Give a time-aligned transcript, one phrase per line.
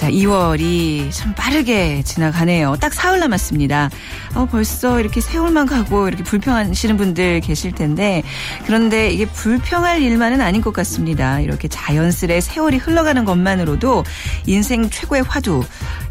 [0.00, 2.74] 자, 2월이 참 빠르게 지나가네요.
[2.80, 3.90] 딱 사흘 남았습니다.
[4.34, 8.22] 어, 벌써 이렇게 세월만 가고 이렇게 불평하시는 분들 계실 텐데
[8.64, 11.40] 그런데 이게 불평할 일만은 아닌 것 같습니다.
[11.40, 14.04] 이렇게 자연스레 세월이 흘러가는 것만으로도
[14.46, 15.62] 인생 최고의 화두,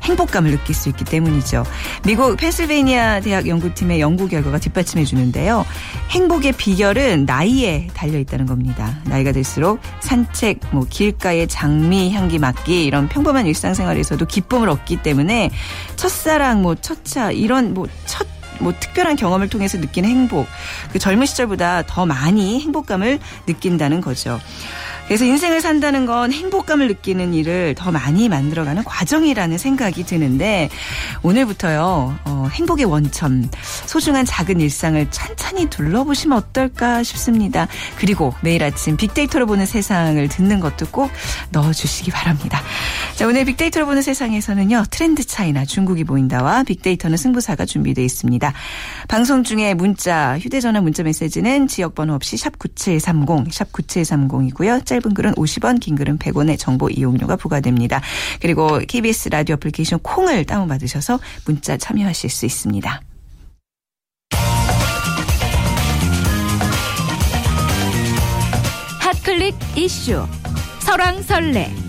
[0.04, 1.64] 행복감을 느낄 수 있기 때문이죠.
[2.06, 5.66] 미국 펜실베이니아 대학 연구팀의 연구 결과가 뒷받침해 주는데요.
[6.12, 9.00] 행복의 비결은 나이에 달려 있다는 겁니다.
[9.06, 15.50] 나이가 들수록 산책, 뭐 길가의 장미 향기 맡기 이런 평범한 일상 생활에서도 기쁨을 얻기 때문에
[15.96, 18.28] 첫사랑, 뭐 첫차 이런 뭐첫
[18.60, 20.48] 뭐 특별한 경험을 통해서 느끼는 행복,
[20.92, 24.40] 그 젊은 시절보다 더 많이 행복감을 느낀다는 거죠.
[25.10, 30.70] 그래서 인생을 산다는 건 행복감을 느끼는 일을 더 많이 만들어가는 과정이라는 생각이 드는데
[31.24, 33.50] 오늘부터요 어, 행복의 원천
[33.88, 37.68] 소중한 작은 일상을 찬찬히 둘러보시면 어떨까 싶습니다.
[37.98, 41.10] 그리고 매일 아침 빅데이터로 보는 세상을 듣는 것도 꼭
[41.54, 42.62] 넣어주시기 바랍니다.
[43.16, 48.54] 자 오늘 빅데이터로 보는 세상에서는요 트렌드 차이나 중국이 보인다와 빅데이터는 승부사가 준비되어 있습니다.
[49.08, 54.86] 방송 중에 문자 휴대전화 문자 메시지는 지역번호 없이 샵 9730 샵 9730이고요.
[54.86, 58.02] 짧은 글은 50원, 긴 글은 100원의 정보 이용료가 부과됩니다.
[58.40, 63.02] 그리고 KBS 라디오 애플리케이션 콩을 다운받으셔서 문자 참여하실 수 있습니다.
[69.00, 70.26] 핫클릭 이슈
[70.80, 71.89] 설왕설래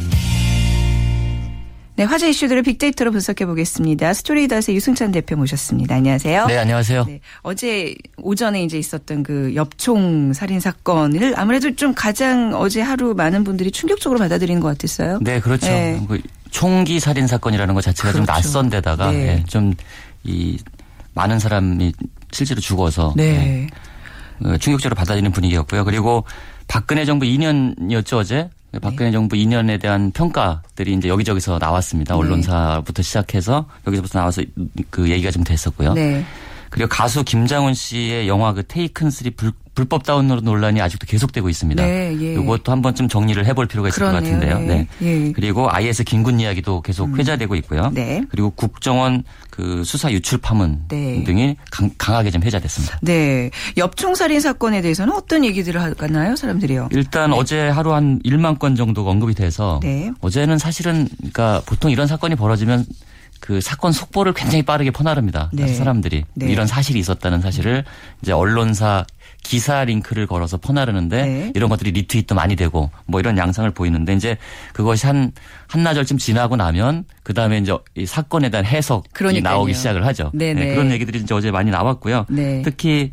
[2.00, 4.14] 네, 화제 이슈들을 빅데이터로 분석해 보겠습니다.
[4.14, 5.96] 스토리닷의 유승찬 대표 모셨습니다.
[5.96, 6.46] 안녕하세요.
[6.46, 7.04] 네, 안녕하세요.
[7.04, 13.44] 네, 어제 오전에 이제 있었던 그 엽총 살인 사건을 아무래도 좀 가장 어제 하루 많은
[13.44, 15.18] 분들이 충격적으로 받아들이는 것 같았어요.
[15.20, 15.66] 네, 그렇죠.
[15.66, 16.02] 네.
[16.08, 18.32] 그 총기 살인 사건이라는 것 자체가 좀 그렇죠.
[18.32, 19.18] 낯선 데다가 네.
[19.18, 20.56] 예, 좀이
[21.12, 21.92] 많은 사람이
[22.32, 23.68] 실제로 죽어서 네.
[24.42, 25.84] 예, 어, 충격적으로 받아들이는 분위기였고요.
[25.84, 26.24] 그리고
[26.66, 28.48] 박근혜 정부 2년이었죠 어제.
[28.78, 32.14] 박근혜 정부 2년에 대한 평가들이 이제 여기저기서 나왔습니다.
[32.14, 32.20] 네.
[32.20, 34.42] 언론사부터 시작해서 여기서부터 나와서
[34.90, 35.94] 그 얘기가 좀 됐었고요.
[35.94, 36.24] 네.
[36.70, 41.82] 그리고 가수 김장훈 씨의 영화 그 테이큰 3 불, 불법 다운로드 논란이 아직도 계속되고 있습니다.
[41.84, 42.34] 네, 예.
[42.34, 44.34] 이것도 한번 좀 정리를 해볼 필요가 있을 것 그러네요.
[44.34, 44.58] 같은데요.
[44.60, 44.88] 네.
[44.98, 45.26] 네.
[45.28, 45.32] 예.
[45.32, 47.90] 그리고 IS 김군 이야기도 계속 회자되고 있고요.
[47.92, 48.22] 네.
[48.30, 51.24] 그리고 국정원 그 수사 유출 파문 네.
[51.24, 52.98] 등이 강, 강하게 좀 회자됐습니다.
[53.02, 53.50] 네.
[53.76, 56.90] 엽총 살인 사건에 대해서는 어떤 얘기들을 하나요, 사람들이요?
[56.92, 60.10] 일단 어제 하루 한 1만 건 정도가 언급이 돼서 네.
[60.20, 62.84] 어제는 사실은 그러니까 보통 이런 사건이 벌어지면
[63.40, 65.50] 그 사건 속보를 굉장히 빠르게 퍼나릅니다.
[65.52, 65.66] 네.
[65.66, 66.46] 사람들이 네.
[66.46, 67.84] 이런 사실이 있었다는 사실을
[68.22, 69.04] 이제 언론사
[69.42, 71.52] 기사 링크를 걸어서 퍼나르는데 네.
[71.54, 74.36] 이런 것들이 리트윗도 많이 되고 뭐 이런 양상을 보이는데 이제
[74.74, 75.32] 그것이 한
[75.68, 79.54] 한나절쯤 지나고 나면 그 다음에 이제 이 사건에 대한 해석이 그러니까요.
[79.54, 80.30] 나오기 시작을 하죠.
[80.34, 80.60] 네네.
[80.64, 82.26] 네, 그런 얘기들이 이제 어제 많이 나왔고요.
[82.28, 82.62] 네.
[82.62, 83.12] 특히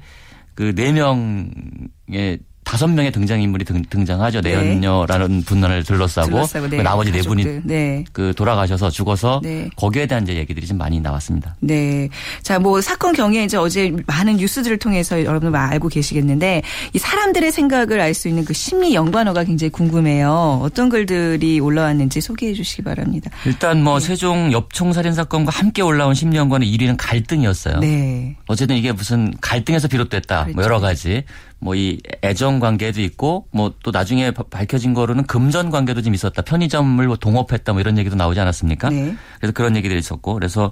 [0.57, 4.41] 그 네 명의 다섯 명의 등장인물이 등, 등장하죠.
[4.41, 4.53] 네.
[4.53, 6.75] 내연녀라는 분란을 둘러싸고, 둘러싸고, 네.
[6.75, 7.61] 그 나머지 네 분이.
[7.63, 8.03] 네.
[8.11, 9.69] 그 돌아가셔서 죽어서 네.
[9.77, 11.55] 거기에 대한 이제 얘기들이 좀 많이 나왔습니다.
[11.61, 12.09] 네.
[12.41, 16.61] 자, 뭐 사건 경위에 이제 어제 많은 뉴스들을 통해서 여러분들 많이 알고 계시겠는데
[16.91, 20.59] 이 사람들의 생각을 알 수 있는 그 심리 연관어가 굉장히 궁금해요.
[20.63, 23.29] 어떤 글들이 올라왔는지 소개해 주시기 바랍니다.
[23.45, 27.79] 일단 뭐 세종 엽총 살인 사건과 함께 올라온 심리 연관의 1위는 갈등이었어요.
[27.79, 28.35] 네.
[28.47, 30.45] 어쨌든 이게 무슨 갈등에서 비롯됐다.
[30.45, 30.63] 뭐 그렇죠.
[30.63, 31.23] 여러 가지.
[31.59, 36.41] 뭐 이 애정 관계도 있고 뭐 또 나중에 바- 밝혀진 거로는 금전 관계도 좀 있었다.
[36.41, 38.89] 편의점을 뭐 동업했다 뭐 이런 얘기도 나오지 않았습니까?
[38.89, 39.15] 네.
[39.39, 40.71] 그래서 그런 얘기들이 있었고 그래서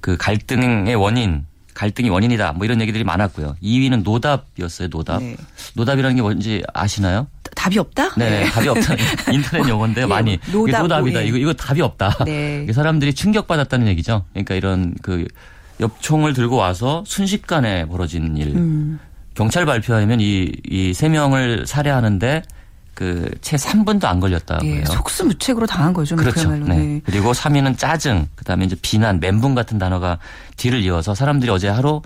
[0.00, 2.52] 그 갈등의 원인 갈등이 원인이다.
[2.52, 3.56] 뭐 이런 얘기들이 많았고요.
[3.60, 4.88] 2위는 노답이었어요.
[4.88, 5.20] 노답.
[5.22, 5.36] 네.
[5.74, 7.26] 노답이라는 게 뭔지 아시나요?
[7.56, 8.14] 답이 없다?
[8.16, 8.94] 네, 답이 없다.
[9.32, 10.04] 인터넷 용어인데요.
[10.04, 11.22] 예, 많이 노답, 노답이다.
[11.22, 11.26] 예.
[11.26, 12.24] 이거 이거 답이 없다.
[12.26, 12.66] 네.
[12.72, 14.24] 사람들이 충격 받았다는 얘기죠.
[14.32, 15.26] 그러니까 이런 그
[15.80, 18.54] 엽총을 들고 와서 순식간에 벌어진 일.
[18.56, 19.00] 음.
[19.34, 22.42] 경찰 발표하면 이 이 세 명을 살해하는데
[22.94, 24.84] 그채 3분도 안 걸렸다고 예, 해요.
[24.86, 26.14] 속수무책으로 당한 거죠.
[26.14, 26.50] 뭐 그렇죠.
[26.50, 26.76] 네.
[26.76, 27.00] 네.
[27.04, 30.18] 그리고 3위는 짜증, 그다음에 이제 비난, 멘붕 같은 단어가
[30.56, 32.02] 뒤를 이어서 사람들이 어제 하루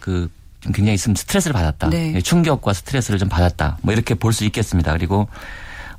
[0.00, 0.28] 그
[0.60, 1.88] 좀 굉장히 좀 스트레스를 받았다.
[1.88, 2.12] 네.
[2.16, 3.78] 예, 충격과 스트레스를 좀 받았다.
[3.80, 4.92] 뭐 이렇게 볼 수 있겠습니다.
[4.92, 5.26] 그리고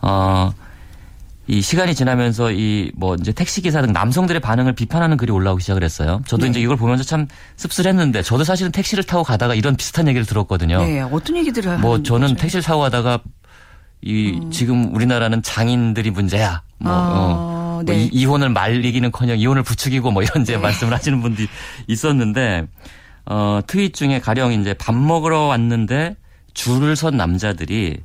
[0.01, 0.51] 어.
[1.51, 5.83] 이 시간이 지나면서 이 뭐 이제 택시 기사 등 남성들의 반응을 비판하는 글이 올라오기 시작을
[5.83, 6.21] 했어요.
[6.25, 6.49] 저도 네.
[6.49, 7.27] 이제 이걸 보면서 참
[7.57, 10.81] 씁쓸했는데 저도 사실은 택시를 타고 가다가 이런 비슷한 얘기를 들었거든요.
[10.83, 11.01] 네.
[11.01, 12.41] 어떤 얘기들을 뭐 저는 거죠?
[12.41, 13.19] 택시를 타고 가다가
[14.01, 16.61] 이 지금 우리나라는 장인들이 문제야.
[16.77, 17.91] 뭐, 아, 어, 네.
[17.93, 21.47] 뭐 이, 이혼을 말리기는커녕 이혼을 부추기고 뭐 이런 이제 말씀을 하시는 분들이
[21.87, 22.67] 있었는데
[23.25, 26.15] 어 트윗 중에 가령 이제 밥 먹으러 왔는데
[26.53, 27.97] 줄을 선 남자들이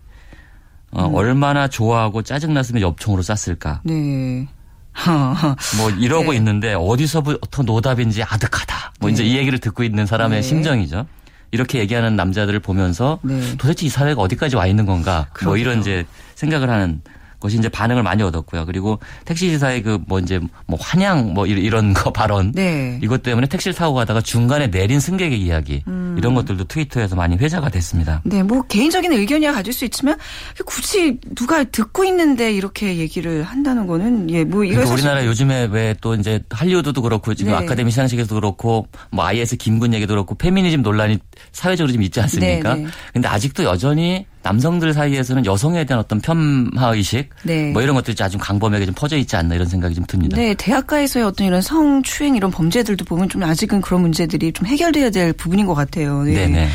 [0.96, 1.14] 어, 음.
[1.14, 3.80] 얼마나 좋아하고 짜증났으면 엽총으로 쐈을까.
[3.84, 4.48] 네.
[5.76, 6.38] 뭐 이러고 네.
[6.38, 8.94] 있는데 어디서부터 노답인지 아득하다.
[9.00, 9.28] 뭐 이제 네.
[9.28, 10.42] 이 얘기를 듣고 있는 사람의 네.
[10.42, 11.06] 심정이죠.
[11.50, 13.56] 이렇게 얘기하는 남자들을 보면서 네.
[13.58, 15.26] 도대체 이 사회가 어디까지 와 있는 건가.
[15.44, 15.56] 뭐 그러게요.
[15.60, 17.02] 이런 이제 생각을 하는
[17.40, 18.66] 것이 이제 반응을 많이 얻었고요.
[18.66, 22.98] 그리고 택시기사의 그 뭐 이제 뭐 환영 뭐 이- 이런 거 발언 네.
[23.02, 26.14] 이것 때문에 택시를 타고 가다가 중간에 내린 승객의 이야기 음.
[26.18, 28.20] 이런 것들도 트위터에서 많이 회자가 됐습니다.
[28.24, 30.16] 네, 뭐 개인적인 의견이야 가질 수 있지만
[30.64, 35.94] 굳이 누가 듣고 있는데 이렇게 얘기를 한다는 거는 예, 뭐 이거 그러니까 우리나라 요즘에 왜
[36.00, 37.58] 또 이제 할리우드도 그렇고 지금 네.
[37.58, 41.18] 아카데미 시상식에서도 그렇고 뭐 IS 김군 얘기도 그렇고 페미니즘 논란이
[41.52, 42.74] 사회적으로 좀 있지 않습니까?
[42.74, 42.86] 네, 네.
[43.14, 47.72] 근데 아직도 여전히 남성들 사이에서는 여성에 대한 어떤 편하 의식 네.
[47.72, 50.36] 뭐 이런 것들이 아주 강범하게 좀 퍼져 있지 않나 이런 생각이 좀 듭니다.
[50.36, 55.32] 네, 대학가에서의 어떤 이런 성추행 이런 범죄들도 보면 좀 아직은 그런 문제들이 좀 해결돼야 될
[55.32, 56.22] 부분인 것 같아요.
[56.22, 56.34] 네.
[56.34, 56.68] 네네.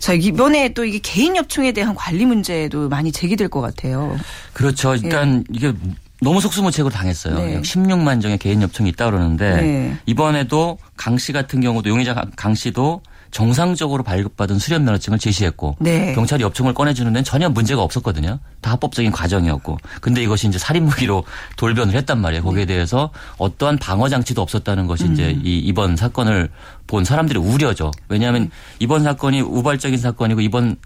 [0.00, 4.16] 자, 이번에 또 이게 개인 엽총에 대한 관리 문제도 많이 제기될 것 같아요.
[4.52, 4.94] 그렇죠.
[4.94, 5.72] 일단 이게
[6.20, 7.36] 너무 속수무책으로 당했어요.
[7.38, 7.54] 네.
[7.56, 9.96] 약 16만 정의 개인 엽총이 있다 그러는데 네.
[10.06, 13.00] 이번에도 강 씨 같은 경우도 용의자 강- 강 씨도
[13.34, 16.14] 정상적으로 발급받은 수련 면허증을 제시했고 네.
[16.14, 18.38] 경찰이 엽총을 꺼내주는 데는 전혀 문제가 없었거든요.
[18.60, 21.24] 다 합법적인 과정이었고 근데 이것이 이제 살인 무기로
[21.56, 22.44] 돌변을 했단 말이에요.
[22.44, 22.74] 거기에 네.
[22.74, 25.42] 대해서 어떠한 방어 장치도 없었다는 것이 이제 음.
[25.44, 26.48] 이 이번 사건을
[26.86, 27.90] 본 사람들의 우려죠.
[28.08, 28.50] 왜냐하면 네.
[28.78, 30.76] 이번 사건이 우발적인 사건이고 이번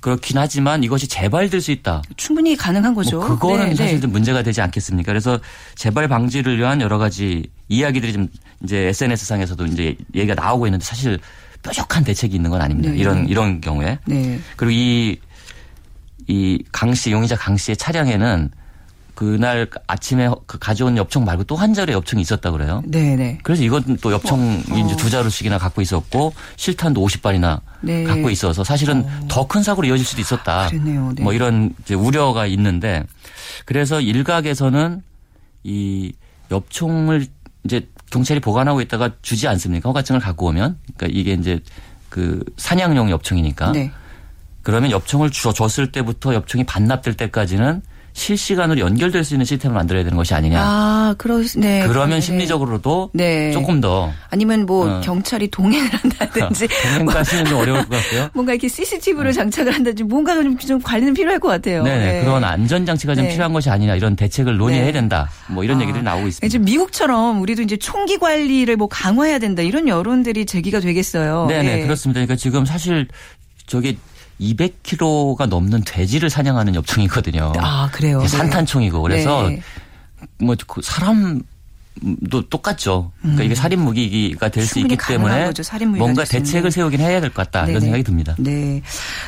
[0.00, 2.02] 그렇긴 하지만 이것이 재발될 수 있다.
[2.16, 3.18] 충분히 가능한 거죠.
[3.18, 4.00] 뭐 그거는 네, 사실 네.
[4.00, 5.10] 좀 문제가 되지 않겠습니까?
[5.10, 5.40] 그래서
[5.74, 8.28] 재발 방지를 위한 여러 가지 이야기들이 좀
[8.62, 11.18] 이제 SNS 상에서도 이제 얘기가 나오고 있는데 사실
[11.62, 12.90] 뾰족한 대책이 있는 건 아닙니다.
[12.90, 12.96] 네.
[12.98, 14.40] 이런 이런 경우에 네.
[14.56, 15.18] 그리고 이
[16.28, 18.50] 이 강 씨 용의자 강 씨의 차량에는
[19.16, 22.82] 그날 아침에 그 가져온 엽총 말고 또 한 자루의 엽총이 있었다 그래요.
[22.86, 23.38] 네, 네.
[23.42, 24.76] 그래서 이건 또 엽총이 어.
[24.76, 28.04] 이제 두 자루씩이나 갖고 있었고 실탄도 50발이나 네.
[28.04, 30.68] 갖고 있어서 사실은 더큰 사고로 이어질 수도 있었다.
[30.68, 31.12] 그렇네요.
[31.16, 31.22] 네.
[31.22, 33.02] 뭐 이런 우려가 있는데
[33.64, 35.02] 그래서 일각에서는
[35.64, 36.12] 이
[36.50, 37.26] 엽총을
[37.64, 39.88] 이제 경찰이 보관하고 있다가 주지 않습니까?
[39.88, 41.60] 허가증을 갖고 오면 그러니까 이게 이제
[42.08, 43.90] 그 사냥용 엽총이니까 네.
[44.62, 50.16] 그러면 엽총을 줘, 줬을 때부터 엽총이 반납될 때까지는 실시간으로 연결될 수 있는 시스템을 만들어야 되는
[50.16, 50.60] 것이 아니냐.
[50.60, 51.86] 아, 그러, 네.
[51.86, 52.20] 그러면 네.
[52.20, 53.52] 심리적으로도 네.
[53.52, 55.00] 조금 더 아니면 뭐 어.
[55.00, 58.30] 경찰이 동행을 한다든지 동행까지는 좀 어려울 것 같고요.
[58.34, 61.82] 뭔가 이렇게 CCTV를 장착을 한다든지 뭔가 좀, 좀 관리는 필요할 것 같아요.
[61.82, 62.24] 네네.
[62.24, 63.30] 그런 안전장치가 좀 네.
[63.30, 64.92] 필요한 것이 아니냐 이런 대책을 논의해야 네.
[64.92, 65.28] 된다.
[65.48, 65.82] 뭐 이런 아.
[65.82, 66.46] 얘기들이 나오고 있습니다.
[66.46, 71.46] 이제 미국처럼 우리도 이제 총기 관리를 뭐 강화해야 된다 이런 여론들이 제기가 되겠어요.
[71.48, 71.80] 네네.
[71.80, 71.82] 예.
[71.82, 72.18] 그렇습니다.
[72.18, 73.08] 그러니까 지금 사실
[73.66, 73.96] 저게
[74.40, 77.52] 200kg가 넘는 돼지를 사냥하는 엽총이거든요.
[77.58, 78.20] 아, 그래요.
[78.20, 78.28] 네.
[78.28, 79.60] 산탄총이고 그래서 네.
[80.38, 81.42] 뭐그 사람
[82.30, 83.12] 도 똑같죠.
[83.20, 84.90] 그러니까 이게 살인 무기가 될수 음.
[84.90, 85.62] 있기 때문에 거죠.
[85.98, 86.24] 뭔가.
[86.24, 87.80] 대책을 세우긴 해야 될 것 같다 이런 네네.
[87.80, 88.34] 생각이 듭니다.
[88.38, 88.82] 네.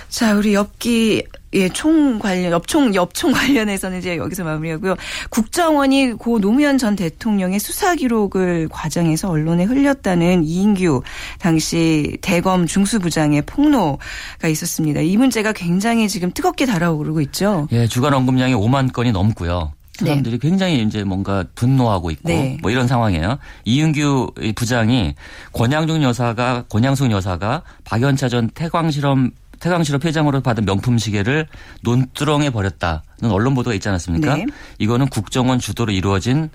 [0.09, 1.25] 자, 우리 엽기
[1.55, 4.95] 예, 총 관련 엽총 엽총 관련해서는 이제 여기서 마무리하고요.
[5.29, 11.03] 국정원이 고 노무현 전 대통령의 수사 기록을 과장해서 언론에 흘렸다는 이인규
[11.39, 15.01] 당시 대검 중수부장의 폭로가 있었습니다.
[15.03, 17.69] 이 문제가 굉장히 지금 뜨겁게 달아오르고 있죠.
[17.73, 19.73] 예, 주간 언급량이 5만 건이 넘고요.
[19.93, 22.59] 사람들이 굉장히 이제 뭔가 분노하고 있고 네.
[22.63, 23.39] 뭐 이런 상황이에요.
[23.65, 25.15] 이윤규 부장이
[25.53, 31.47] 권양중 여사가 권양숙 여사가 박연차 전 태광실험 태광실업 회장으로 받은 명품 시계를
[31.83, 34.37] 논두렁에 버렸다는 언론 보도가 있지 않았습니까?
[34.37, 34.47] 네.
[34.79, 36.51] 이거는 국정원 주도로 이루어진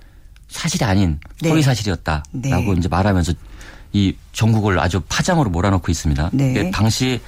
[0.48, 1.50] 사실이 아닌 네.
[1.50, 2.74] 허위 사실이었다라고 네.
[2.76, 3.32] 이제 말하면서
[3.92, 6.30] 이 전국을 아주 파장으로 몰아넣고 있습니다.
[6.32, 6.50] 네.
[6.50, 7.20] 이게 당시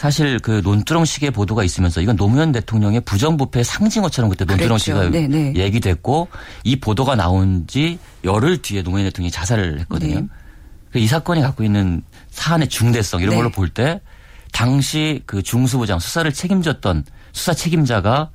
[0.00, 4.78] 사실 그 논두렁 시계 보도가 있으면서 이건 노무현 대통령의 부정부패 상징어처럼 그때 논두렁 그랬죠.
[4.78, 5.52] 시계가 네, 네.
[5.54, 6.28] 얘기됐고
[6.64, 10.20] 이 보도가 나온 지 열흘 뒤에 노무현 대통령이 자살을 했거든요.
[10.20, 10.26] 네.
[10.92, 13.36] 그이 사건이 갖고 있는 사안의 중대성 이런 네.
[13.36, 14.00] 걸로 볼 때
[14.52, 18.30] 당시 그 중수부장 수사를 책임졌던 수사 책임자가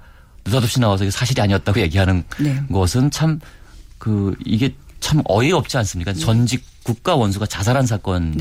[0.45, 2.62] 느닷없이 나와서 이게 사실이 아니었다고 얘기하는 네.
[2.72, 3.39] 것은 참
[3.98, 6.13] 그 이게 참 어이없지 않습니까?
[6.13, 8.34] 전직 국가 원수가 자살한 사건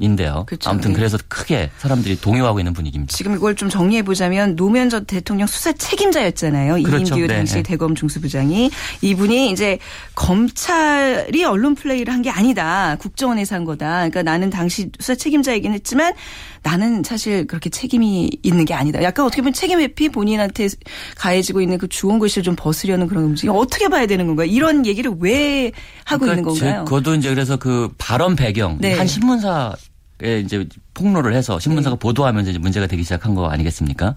[0.00, 0.44] 인데요.
[0.46, 0.70] 그렇죠.
[0.70, 0.96] 아무튼 네.
[0.98, 3.16] 그래서 크게 사람들이 동요하고 있는 분위기입니다.
[3.16, 6.82] 지금 이걸 좀 정리해 보자면 노무현 전 대통령 수사 책임자였잖아요.
[6.84, 7.14] 그렇죠.
[7.16, 7.62] 이인규 네, 당시 네.
[7.62, 9.78] 대검 중수부장이 이분이 이제
[10.14, 12.96] 검찰이 언론 플레이를 한 게 아니다.
[12.98, 13.86] 국정원에서 한 거다.
[14.08, 16.12] 그러니까 나는 당시 수사 책임자이긴 했지만
[16.64, 19.00] 나는 사실 그렇게 책임이 있는 게 아니다.
[19.04, 20.68] 약간 어떻게 보면 책임 회피 본인한테
[21.16, 23.52] 가해지고 있는 그 주원 글씨를 좀 벗으려는 그런 움직임.
[23.54, 24.46] 어떻게 봐야 되는 건가요?
[24.48, 25.70] 이런 얘기를 왜
[26.04, 26.84] 하고 있는 그러니까 건가요?
[26.84, 28.94] 제- 그것도 이제 그래서 그 발언 배경 네.
[28.94, 29.72] 한 신문사에
[30.22, 32.00] 이제 폭로를 해서 신문사가 네.
[32.00, 34.16] 보도하면서 이제 문제가 되기 시작한 거 아니겠습니까?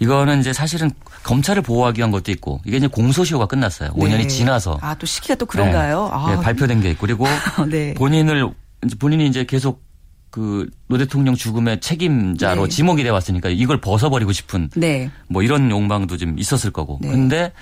[0.00, 0.90] 이거는 이제 사실은
[1.22, 3.90] 검찰을 보호하기 위한 것도 있고 이게 이제 공소시효가 끝났어요.
[3.90, 4.26] 5년이 네.
[4.26, 6.04] 지나서 아, 또 시기가 또 그런가요?
[6.04, 7.26] 네, 아, 네, 발표된 게 있고 그리고
[7.70, 7.94] 네.
[7.94, 8.50] 본인을
[8.84, 9.82] 이제 본인이 이제 계속
[10.30, 12.68] 그 노 대통령 죽음의 책임자로 네.
[12.68, 15.10] 지목이 돼 왔으니까 이걸 벗어버리고 싶은 네.
[15.28, 16.98] 뭐 이런 욕망도 좀 있었을 거고.
[17.00, 17.10] 네.
[17.10, 17.52] 근데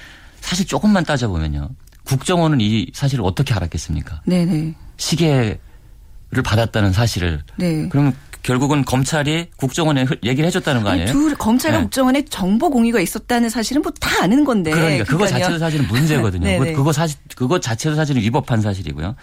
[0.40, 1.68] 사실 조금만 따져보면요.
[2.04, 4.22] 국정원은 이 사실을 어떻게 알았겠습니까?
[4.26, 4.74] 네네.
[4.96, 5.60] 시계
[6.40, 7.42] 받았다는 사실을.
[7.56, 7.86] 네.
[7.90, 11.08] 그러면 결국은 검찰이 국정원에 흐- 얘기를 해줬다는 거 아니에요?
[11.08, 11.82] 둘 검찰과 네.
[11.84, 14.70] 국정원에 정보 공유가 있었다는 사실은 뭐 다 아는 건데.
[14.70, 15.26] 그러니까 그거.
[15.26, 16.44] 자체도 사실은 문제거든요.
[16.44, 16.58] 네네.
[16.72, 19.14] 그거, 그거 사실 그거 자체도 사실은 위법한 사실이고요.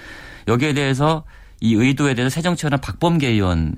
[0.48, 1.24] 여기에 대해서
[1.62, 3.74] 이 의도에 대해서 새정치연합 박범계 의원이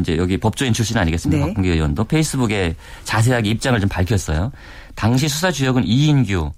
[0.00, 1.44] 이제 여기 법조인 출신 아니겠습니까?
[1.46, 1.50] 네.
[1.52, 4.50] 박범계 의원도 페이스북에 자세하게 입장을 좀 밝혔어요.
[4.96, 6.50] 당시 수사 주역은 이인규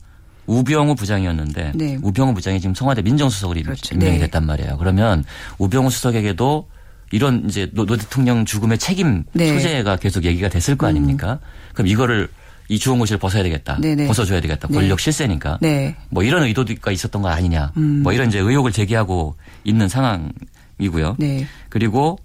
[0.48, 1.98] 우병우 부장이었는데 네.
[2.02, 3.94] 우병우 부장이 지금 청와대 민정수석으로 그렇죠.
[3.94, 4.18] 임명이 네.
[4.20, 4.78] 됐단 말이에요.
[4.78, 5.22] 그러면
[5.58, 6.66] 우병우 수석에게도
[7.12, 9.50] 이런 이제 노, 노 대통령 죽음의 책임 네.
[9.50, 9.56] 음.
[9.60, 11.38] 소재가 계속 얘기가 됐을 거 아닙니까?
[11.74, 12.28] 그럼 이거를
[12.70, 13.78] 이 주홍글씨를 벗어야 되겠다.
[13.80, 14.06] 네네.
[14.06, 14.68] 벗어줘야 되겠다.
[14.68, 14.74] 네.
[14.74, 15.58] 권력 실세니까.
[15.60, 15.96] 네.
[16.10, 17.72] 뭐 이런 의도가 있었던 거 아니냐.
[17.76, 18.02] 음.
[18.02, 21.16] 뭐 이런 이제 의혹을 제기하고 있는 상황이고요.
[21.18, 21.46] 네.
[21.70, 22.18] 그리고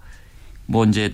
[0.65, 1.13] 뭐 이제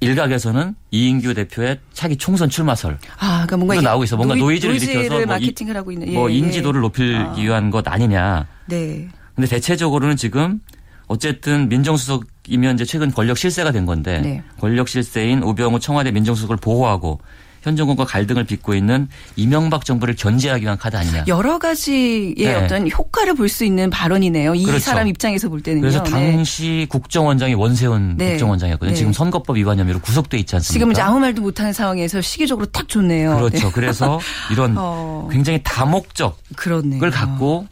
[0.00, 4.16] 일각에서는 이인규 대표의 차기 총선 출마설 아, 그러니까 뭔가 나오고 있어.
[4.16, 6.08] 뭔가 노이- 노이즈를 일으켜서 뭐, 이- 마케팅을 하고 있는.
[6.08, 6.34] 예, 뭐 예.
[6.34, 7.34] 인지도를 높이기 아.
[7.36, 8.46] 위한 것 아니냐.
[8.66, 9.08] 네.
[9.34, 10.60] 근데 대체적으로는 지금
[11.06, 14.42] 어쨌든 민정수석이면 이제 최근 권력 실세가 된 건데 네.
[14.58, 17.20] 권력 실세인 우병우 청와대 민정수석을 보호하고
[17.62, 21.24] 현 정권과 갈등을 빚고 있는 이명박 정부를 견제하기 위한 카드 아니냐.
[21.28, 22.54] 여러 가지의 네.
[22.54, 24.54] 어떤 효과를 볼 수 있는 발언이네요.
[24.54, 24.80] 이 그렇죠.
[24.84, 25.82] 사람 입장에서 볼 때는요.
[25.82, 26.10] 그래서 네.
[26.10, 28.30] 당시 국정원장이 원세훈 네.
[28.30, 28.92] 국정원장이었거든요.
[28.92, 28.96] 네.
[28.96, 30.72] 지금 선거법 위반 혐의로 구속돼 있지 않습니까?
[30.72, 33.36] 지금 이제 아무 말도 못하는 상황에서 시기적으로 딱 좋네요.
[33.36, 33.66] 그렇죠.
[33.66, 33.72] 네.
[33.74, 34.18] 그래서
[34.50, 35.28] 이런 어.
[35.30, 37.00] 굉장히 다목적을 그렇네요.
[37.10, 37.66] 갖고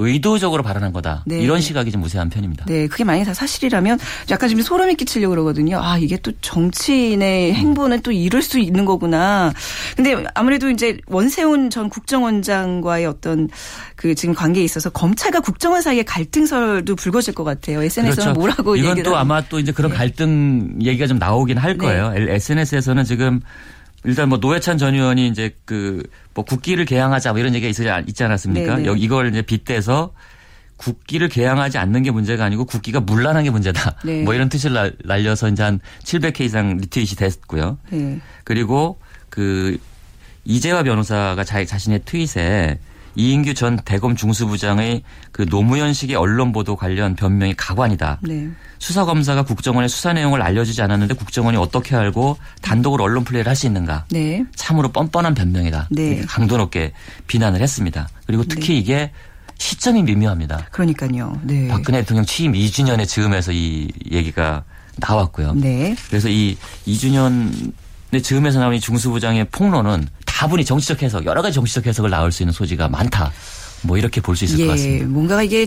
[0.00, 1.22] 의도적으로 발언한 거다.
[1.26, 1.40] 네.
[1.40, 2.64] 이런 시각이 좀 우세한 편입니다.
[2.66, 3.98] 네, 그게 만약에 다 사실이라면
[4.30, 5.78] 약간 지금 소름이 끼치려고 그러거든요.
[5.82, 9.52] 아, 이게 또 정치인의 행보는 또 이럴 수 있는 거구나.
[9.96, 13.48] 근데 아무래도 이제 원세훈 전 국정원장과의 어떤
[13.96, 17.80] 그 지금 관계에 있어서 검찰과 국정원 사이의 갈등설도 불거질 것 같아요.
[18.34, 18.76] 뭐라고 그렇죠.
[18.76, 19.96] 이건 얘기를 또 하는- 아마 또 이제 그런 네.
[19.98, 21.78] 갈등 얘기가 좀 나오긴 할 네.
[21.78, 22.12] 거예요.
[22.16, 23.40] SNS에서는 지금
[24.04, 26.02] 일단 뭐 노회찬 전 의원이 이제 그
[26.32, 28.76] 뭐 국기를 개항하자 뭐 이런 얘기가 있지, 않- 있지 않았습니까?
[28.76, 28.88] 네, 네.
[28.88, 30.12] 여기 이걸 이제 빗대서
[30.76, 33.96] 국기를 개항하지 않는 게 문제가 아니고 국기가 문란한 게 문제다.
[34.06, 34.22] 네.
[34.22, 37.78] 뭐 이런 뜻을 날- 날려서 이제 한 700회 이상 리트윗이 됐고요.
[37.90, 38.20] 네.
[38.44, 39.76] 그리고 그
[40.44, 42.78] 이재화 변호사가 자, 자신의 트윗에
[43.16, 45.02] 이인규 전 대검 중수부장의
[45.32, 48.20] 그 노무현식의 언론 보도 관련 변명이 가관이다.
[48.22, 48.48] 네.
[48.78, 53.66] 수사 검사가 국정원의 수사 내용을 알려주지 않았는데 국정원이 어떻게 알고 단독으로 언론 플레이를 할 수
[53.66, 54.06] 있는가.
[54.10, 54.44] 네.
[54.54, 55.88] 참으로 뻔뻔한 변명이다.
[55.90, 56.22] 네.
[56.26, 56.92] 강도 높게
[57.26, 58.08] 비난을 했습니다.
[58.26, 59.12] 그리고 특히 이게
[59.58, 60.68] 시점이 미묘합니다.
[60.70, 61.38] 그러니까요.
[61.42, 61.68] 네.
[61.68, 64.64] 박근혜 대통령 취임 2주년에 즈음에서 이 얘기가
[64.96, 65.52] 나왔고요.
[65.54, 65.94] 네.
[66.08, 70.08] 그래서 이 2주년의 즈음에서 나온 이 중수부장의 폭로는
[70.40, 73.30] 다분히 정치적 해석, 여러 가지 정치적 해석을 나올 수 있는 소지가 많다.
[73.82, 75.06] 뭐 이렇게 볼 수 있을 것 예, 같습니다.
[75.06, 75.66] 뭔가 이게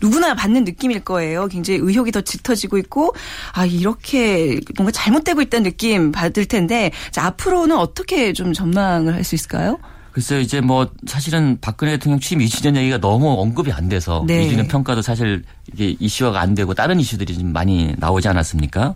[0.00, 1.46] 누구나 받는 느낌일 거예요.
[1.48, 3.14] 굉장히 의혹이 더 짙어지고 있고,
[3.52, 9.34] 아, 이렇게 뭔가 잘못되고 있다는 느낌 받을 텐데, 자, 앞으로는 어떻게 좀 전망을 할 수
[9.34, 9.78] 있을까요?
[10.12, 14.48] 글쎄요, 이제 뭐 사실은 박근혜 대통령 취임 2주년 얘기가 너무 언급이 안 돼서 네.
[14.48, 18.94] 2주년 평가도 사실 이게 이슈화가 안 되고 다른 이슈들이 좀 많이 나오지 않았습니까?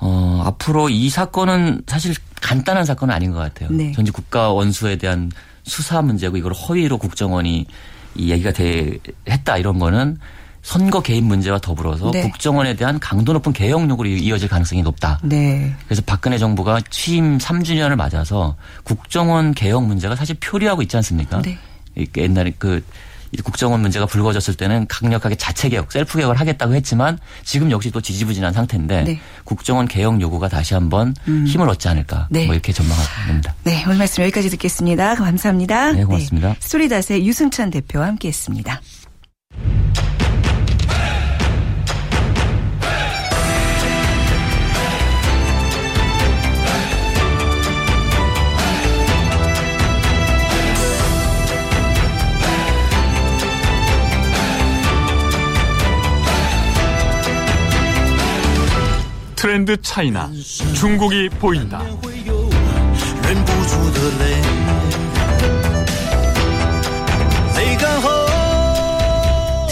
[0.00, 2.14] 어, 앞으로 이 사건은 사실
[2.46, 3.68] 간단한 사건은 아닌 것 같아요.
[3.72, 3.90] 네.
[3.90, 5.32] 전직 국가 원수에 대한
[5.64, 7.66] 수사 문제고 이걸 허위로 국정원이
[8.14, 8.98] 이 얘기가 돼
[9.28, 10.16] 했다 이런 거는
[10.62, 12.22] 선거 개입 문제와 더불어서 네.
[12.22, 15.18] 국정원에 대한 강도 높은 개혁 요구로 이어질 가능성이 높다.
[15.24, 15.74] 네.
[15.86, 21.42] 그래서 박근혜 정부가 취임 3주년을 맞아서 국정원 개혁 문제가 사실 표류하고 있지 않습니까?
[21.42, 21.58] 네.
[22.16, 22.84] 옛날에 그
[23.42, 28.52] 국정원 문제가 불거졌을 때는 강력하게 자체 개혁, 셀프 개혁을 하겠다고 했지만 지금 역시 또 지지부진한
[28.52, 29.10] 상태인데 네.
[29.12, 29.18] 음.
[29.44, 32.46] 국정원 개혁 요구가 다시 한번 힘을 얻지 않을까 네.
[32.46, 33.54] 뭐 이렇게 전망합니다.
[33.64, 35.14] 네, 오늘 말씀 여기까지 듣겠습니다.
[35.14, 35.92] 감사합니다.
[35.92, 36.56] 네, 고맙습니다.
[36.60, 38.80] 스토리닷의 유승찬 대표와 함께 했습니다.
[59.56, 60.30] 트렌드 차이나
[60.74, 61.82] 중국이 보인다.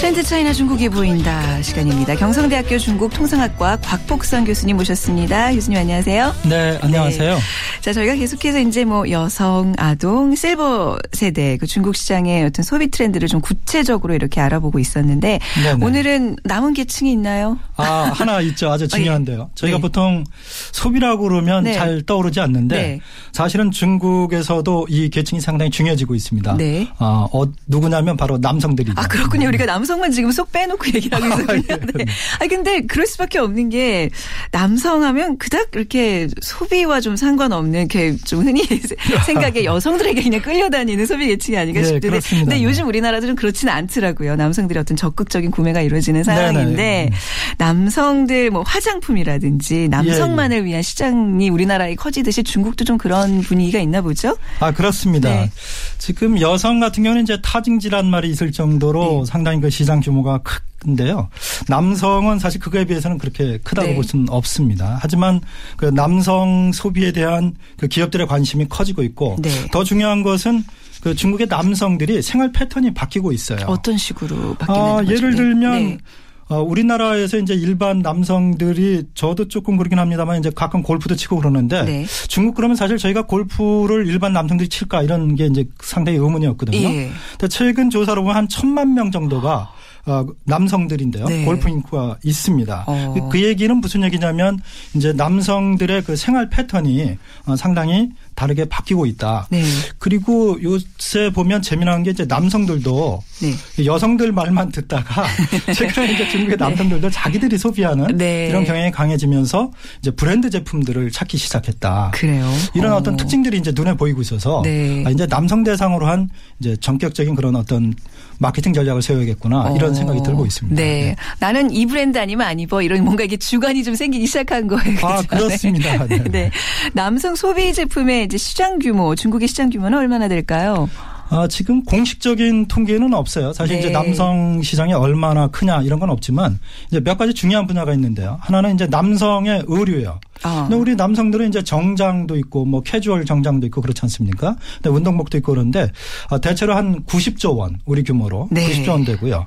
[0.05, 2.15] 트렌드 차이나 중국이 보인다 시간입니다.
[2.17, 5.51] 경성대학교 중국 통상학과 곽복선 교수님 모셨습니다.
[5.55, 6.35] 교수님 안녕하세요.
[6.47, 7.39] 네, 안녕하세요.
[7.81, 13.29] 자, 저희가 계속해서 이제 뭐 여성, 아동, 실버 세대 그 중국 시장의 어떤 소비 트렌드를
[13.29, 15.83] 좀 구체적으로 이렇게 알아보고 있었는데 네네.
[15.83, 17.59] 오늘은 남은 계층이 있나요?
[17.77, 18.71] 아, 하나 있죠.
[18.71, 19.53] 아주 중요한데요.
[19.55, 19.81] 저희가 네.
[19.81, 20.25] 보통
[20.73, 21.73] 소비라고 그러면 네.
[21.73, 23.01] 잘 떠오르지 않는데 네.
[23.33, 26.59] 사실은 중국에서도 이 계층이 상당히 중요해지고 있습니다.
[26.59, 26.89] 네.
[26.99, 29.01] 아, 어, 누구냐면 바로 남성들이죠.
[29.01, 29.49] 아, 그렇군요.
[29.49, 31.79] 우리가 남성 만 지금 쏙 빼놓고 얘기를 하고 있었군요.
[31.95, 32.05] 네.
[32.41, 34.11] 아, 근데 그럴 수밖에 없는 게
[34.51, 38.63] 남성 하면 그닥 이렇게 소비와 좀 상관없는 있는 이렇게 좀 흔히
[39.27, 42.51] 생각에 여성들에게 그냥 끌려다니는 소비 계층이 아닌가 예, 싶은데 그렇습니다.
[42.51, 44.37] 근데 요즘 우리나라들은 그렇지는 않더라고요.
[44.37, 47.11] 남성들의 어떤 적극적인 구매가 이루어지는 상황인데 네네.
[47.59, 54.37] 남성들 뭐 화장품이라든지 남성만을 예, 위한 시장이 우리나라에 커지듯이 중국도 좀 그런 분위기가 있나 보죠?
[54.61, 55.29] 아, 그렇습니다.
[55.29, 55.51] 네.
[55.99, 59.31] 지금 여성 같은 경우는 이제 타징지란 말이 있을 정도로 네.
[59.31, 60.41] 상당히 그 시장 규모가
[60.79, 61.29] 큰데요.
[61.69, 63.95] 남성은 사실 그거에 비해서는 그렇게 크다고 네.
[63.95, 64.99] 볼 수는 없습니다.
[65.01, 65.41] 하지만
[65.77, 69.51] 그 남성 소비에 대한 그 기업들의 관심이 커지고 있고 네.
[69.73, 70.63] 더 중요한 것은
[71.03, 73.67] 그 중국의 남성들이 생활 패턴이 바뀌고 있어요.
[73.67, 75.05] 어떤 식으로 바뀌는 아?
[75.07, 75.37] 예를 네.
[75.37, 75.99] 들면 네.
[76.49, 82.07] 어, 우리나라에서 이제 일반 남성들이 저도 조금 그렇긴 합니다만 이제 가끔 골프도 치고 그러는데 네.
[82.29, 86.79] 중국 그러면 사실 저희가 골프를 일반 남성들이 칠까 이런 게 이제 상당히 의문이었거든요.
[86.79, 87.11] 예.
[87.33, 89.73] 근데 최근 조사로 보면 한 천만 명 정도가
[90.07, 91.27] 어, 남성들인데요.
[91.27, 91.45] 네.
[91.45, 92.85] 골프 인구가 있습니다.
[92.87, 93.29] 어.
[93.31, 94.59] 그 얘기는 무슨 얘기냐면
[94.95, 99.47] 이제 남성들의 그 생활 패턴이 어, 상당히 다르게 바뀌고 있다.
[99.51, 99.63] 네.
[99.99, 103.85] 그리고 요새 보면 재미난 게 이제 남성들도 네.
[103.85, 105.25] 여성들 말만 듣다가
[105.75, 108.49] 최근에 이제 중국의 남성들도 자기들이 소비하는 네.
[108.49, 109.71] 이런 경향이 강해지면서
[110.01, 112.11] 이제 브랜드 제품들을 찾기 시작했다.
[112.15, 112.51] 그래요.
[112.75, 112.97] 이런 어.
[112.97, 115.05] 어떤 특징들이 이제 눈에 보이고 있어서 네.
[115.07, 116.29] 아, 이제 남성 대상으로 한
[116.61, 117.95] 이제 전격적인 그런 어떤
[118.39, 119.95] 마케팅 전략을 세워야겠구나 이런 어.
[119.95, 120.81] 생각이 들고 있습니다.
[120.81, 121.17] 네.
[121.39, 122.83] 나는 이 브랜드 아니면 안 입어.
[122.83, 124.99] 이런 뭔가 이게 주관이 좀 생기기 시작한 거예요.
[125.03, 125.29] 아, 그죠?
[125.29, 126.07] 그렇습니다.
[126.07, 126.19] 네.
[126.25, 126.31] 네.
[126.31, 126.51] 네.
[126.93, 130.89] 남성 소비 제품의 이제 시장 규모, 중국의 시장 규모는 얼마나 될까요?
[131.31, 133.53] 아, 지금 공식적인 통계는 없어요.
[133.53, 133.81] 사실 네.
[133.81, 138.39] 이제 남성 시장이 얼마나 크냐 이런 건 없지만 이제 몇 가지 중요한 분야가 있는데요.
[138.41, 140.21] 하나는 이제 남성의 의류예요.
[140.43, 140.63] 아.
[140.63, 144.57] 근데 우리 남성들은 이제 정장도 있고 뭐 캐주얼 정장도 있고 그렇지 않습니까?
[144.83, 145.91] 근데 운동복도 있고 그런데
[146.31, 148.69] 아, 대체로 한 90조 원 우리 규모로 네.
[148.69, 149.47] 90조 원 되고요.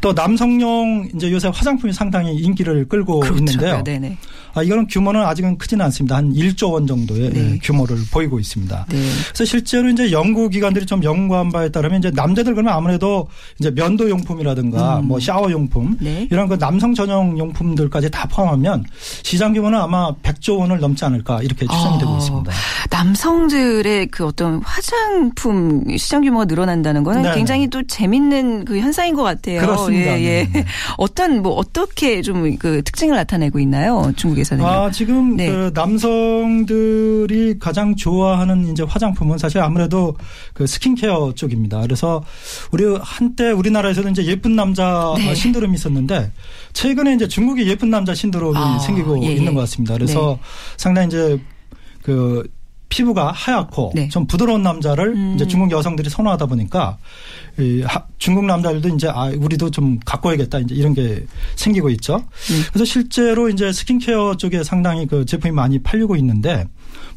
[0.00, 3.38] 또 남성용 이제 요새 화장품이 상당히 인기를 끌고 그렇죠.
[3.38, 3.82] 있는데요.
[3.84, 4.16] 네네.
[4.54, 6.16] 아, 이거는 규모는 아직은 크지는 않습니다.
[6.16, 7.52] 한 1조 원 정도의 네.
[7.52, 8.86] 예, 규모를 보이고 있습니다.
[8.88, 8.96] 네.
[9.28, 14.08] 그래서 실제로 이제 연구 기관들이 좀 연구한 바에 따르면 이제 남자들 그러면 아무래도 이제 면도
[14.10, 15.96] 용품이라든가 뭐 샤워 용품 음.
[16.00, 16.28] 네.
[16.30, 18.84] 이런 그 남성 전용 용품들까지 다 포함하면
[19.22, 21.98] 시장 규모는 아마 100조 원을 넘지 않을까 이렇게 추정이 아.
[21.98, 22.52] 되고 있습니다.
[22.90, 27.34] 남성들의 그 어떤 화장품 시장 규모가 늘어난다는 거는 네네.
[27.34, 29.60] 굉장히 또 재밌는 그 현상인 것 같아요.
[29.60, 30.18] 그렇습니다.
[30.20, 30.48] 예, 예.
[30.52, 30.66] 네네.
[30.98, 34.12] 어떤 뭐 어떻게 좀 그 특징을 나타내고 있나요?
[34.16, 34.66] 중국에서는요.
[34.66, 35.50] 아, 지금 네.
[35.50, 40.16] 그 남성들이 가장 좋아하는 이제 화장품은 사실 아무래도
[40.54, 41.80] 그 스킨케어 쪽입니다.
[41.80, 42.22] 그래서
[42.72, 45.34] 우리 한때 우리나라에서도 이제 예쁜 남자 네.
[45.34, 46.32] 신드롬이 있었는데
[46.72, 49.32] 최근에 이제 중국이 예쁜 남자 신드롬이 아, 생기고 예, 예.
[49.32, 49.94] 있는 것 같습니다.
[49.94, 50.17] 그래서
[50.76, 51.40] 상당히 이제
[52.02, 52.48] 그
[52.90, 54.08] 피부가 하얗고 네.
[54.08, 55.32] 좀 부드러운 남자를 음.
[55.34, 56.96] 이제 중국 여성들이 선호하다 보니까
[57.58, 61.26] 이 하- 중국 남자들도 이제 아 우리도 좀 갖고야겠다 이제 이런 게
[61.56, 62.24] 생기고 있죠.
[62.48, 62.62] 네.
[62.72, 66.66] 그래서 실제로 이제 스킨케어 쪽에 상당히 그 제품이 많이 팔리고 있는데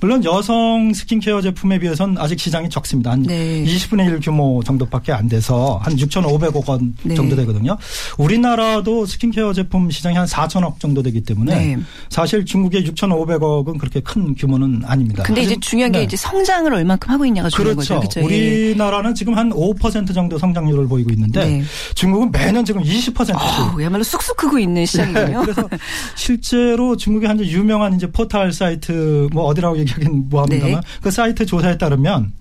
[0.01, 3.11] 물론 여성 스킨케어 제품에 비해서는 아직 시장이 적습니다.
[3.11, 3.63] 한 네.
[3.63, 7.13] 20분의 1 규모 정도밖에 안 돼서 한 6,500억 원 네.
[7.13, 7.77] 정도 되거든요.
[8.17, 11.77] 우리나라도 스킨케어 제품 시장이 한 4천억 정도 되기 때문에 네.
[12.09, 15.21] 사실 중국의 6,500억은 그렇게 큰 규모는 아닙니다.
[15.21, 16.05] 근데 이제 중요한 게 네.
[16.05, 17.99] 이제 성장을 얼만큼 하고 있냐가 중요한 그렇죠.
[17.99, 18.09] 거죠.
[18.09, 18.21] 그렇죠.
[18.21, 18.69] 예.
[18.71, 21.63] 우리나라는 지금 한 5% 정도 성장률을 보이고 있는데 네.
[21.93, 25.27] 중국은 매년 지금 20%씩 어, 그야말로 쑥쑥 크고 있는 시장이군요.
[25.27, 25.69] 네, 그래서
[26.15, 30.87] 실제로 중국의 한 유명한 이제 포털 사이트 뭐 어디라고 얘기 하긴 뭐합니다만 네.
[31.01, 32.33] 그 사이트 조사에 따르면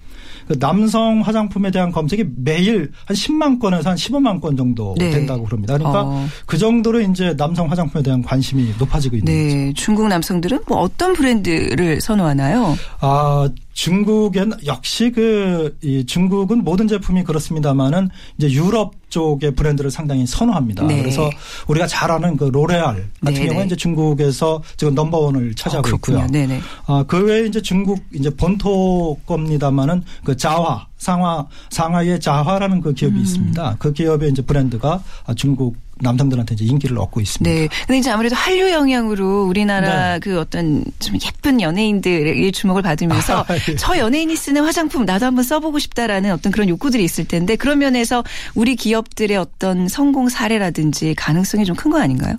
[0.51, 5.11] 그 남성 화장품에 대한 검색이 매일 한 10만 건에서 한 15만 건 정도 네.
[5.11, 5.79] 된다고 그럽니다.
[5.79, 6.27] 그러니까 어.
[6.45, 9.57] 그 정도로 이제 남성 화장품에 대한 관심이 높아지고 있는 거죠.
[9.57, 12.77] 네, 중국 남성들은 뭐 어떤 브랜드를 선호하나요?
[12.99, 20.87] 아, 중국엔 역시 그, 이 중국은 모든 제품이 그렇습니다만은 이제 유럽 쪽의 브랜드를 상당히 선호합니다.
[20.87, 20.99] 네.
[20.99, 21.31] 그래서
[21.67, 23.67] 우리가 잘 아는 그 로레알 같은 네, 경우는 네.
[23.67, 26.19] 이제 중국에서 지금 넘버원을 차지하고 어, 그렇군요.
[26.19, 26.31] 있고요.
[26.31, 26.61] 네네.
[26.87, 32.95] 아, 그 외에 이제 중국 이제 본토 겁니다만은 그 자화, 상하, 상하이의 자화라는 그 음.
[32.95, 33.77] 기업이 있습니다.
[33.79, 37.51] 그 기업의 이제 브랜드가 아, 중국 남성들한테 이제 인기를 얻고 있습니다.
[37.51, 37.69] 네.
[37.87, 40.19] 근데 이제 아무래도 한류 영향으로 우리나라 네.
[40.21, 43.77] 그 어떤 좀 예쁜 연예인들의 주목을 받으면서 아, 예.
[43.77, 48.23] 저 연예인이 쓰는 화장품 나도 한번 써보고 싶다라는 어떤 그런 욕구들이 있을 텐데 그런 면에서
[48.55, 52.37] 우리 기업들의 어떤 성공 사례라든지 가능성이 좀 큰 거 아닌가요?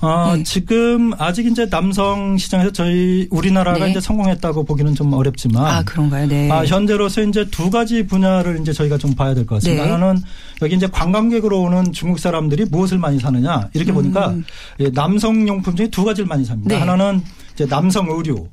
[0.00, 0.42] 아, 네.
[0.42, 3.90] 지금 아직 이제 남성 시장에서 저희 우리나라가 네.
[3.90, 6.26] 이제 성공했다고 보기는 좀 어렵지만 아, 그런가요?
[6.28, 6.50] 네.
[6.50, 9.84] 아, 현재로서 이제 두 가지 분야를 이제 저희가 좀 봐야 될 것 같습니다.
[9.84, 9.90] 네.
[9.90, 10.20] 하나는
[10.60, 14.34] 여기 이제 관광객으로 오는 중국 사람들이 무엇을 많이 사느냐 이렇게 보니까
[14.80, 16.68] 예, 남성 용품 중에 두 가지를 많이 삽니다.
[16.68, 16.68] 음.
[16.68, 16.78] 네.
[16.78, 17.22] 하나는
[17.54, 18.48] 이제 남성 의류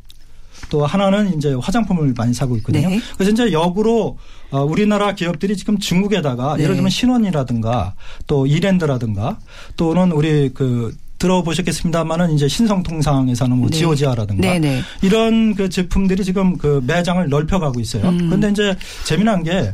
[0.70, 2.88] 또 하나는 이제 화장품을 많이 사고 있거든요.
[2.90, 3.02] 네.
[3.18, 4.18] 그래서 이제 역으로
[4.52, 6.64] 어, 우리나라 기업들이 지금 중국에다가 네.
[6.64, 7.96] 예를 들면 신원이라든가
[8.28, 9.38] 또 이랜드라든가
[9.76, 13.78] 또는 우리 그 들어보셨겠습니다만은 이제 신성통상에서는 뭐 네.
[13.78, 14.82] 지오지아라든가 네네.
[15.04, 18.10] 이런 그 제품들이 지금 그 매장을 넓혀가고 있어요.
[18.10, 18.18] 음.
[18.28, 19.72] 그런데 이제 재미난 게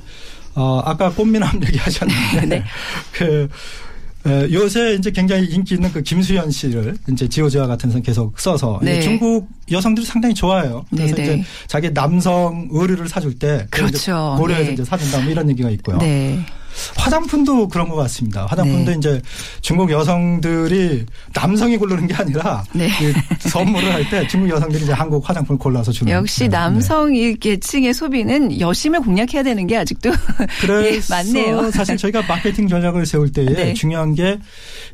[0.56, 2.64] 어, 아까 꽃미남 얘기하셨는데 네.
[3.14, 3.48] 그
[4.26, 8.80] 에, 요새 이제 굉장히 인기 있는 그 김수현 씨를 이제 지오지아 같은 선 계속 써서
[8.82, 9.00] 네.
[9.02, 10.86] 중국 여성들이 상당히 좋아해요.
[10.90, 11.44] 그래서 네, 이제 네.
[11.68, 14.36] 자기 남성 의류를 사줄 때 그렇죠.
[14.38, 14.74] 고려해서 네.
[14.74, 15.98] 이제 사준다 뭐 이런 얘기가 있고요.
[16.00, 16.44] 네.
[16.96, 18.46] 화장품도 그런 것 같습니다.
[18.48, 18.98] 화장품도 네.
[18.98, 19.22] 이제
[19.62, 22.88] 중국 여성들이 남성이 고르는 게 아니라 네.
[22.88, 26.12] 이 선물을 할 때 중국 여성들이 이제 한국 화장품을 골라서 주는.
[26.14, 26.50] 역시 네.
[26.50, 30.12] 남성 이 계층의 소비는 여심을 공략해야 되는 게 아직도
[30.62, 31.72] 그래서 예, 맞네요.
[31.72, 33.74] 사실 저희가 마케팅 전략을 세울 때에 네.
[33.74, 34.40] 중요한 게